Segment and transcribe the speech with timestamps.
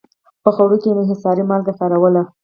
[0.43, 2.15] په خوړو کې انحصاري مالګه کارول.